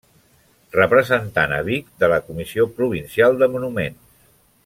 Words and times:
Representant 0.75 1.53
a 1.57 1.59
Vic 1.67 1.91
de 2.05 2.09
la 2.13 2.19
comissió 2.31 2.67
provincial 2.79 3.39
de 3.43 3.51
Monuments. 3.59 4.29